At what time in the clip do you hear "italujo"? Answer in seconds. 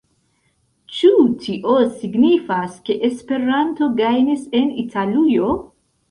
4.85-5.51